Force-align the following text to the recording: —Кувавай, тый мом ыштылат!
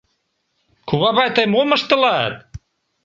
—Кувавай, 0.87 1.29
тый 1.35 1.45
мом 1.53 1.69
ыштылат! 1.77 2.35